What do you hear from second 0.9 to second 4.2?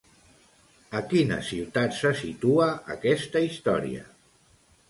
A quina ciutat se situa aquesta història?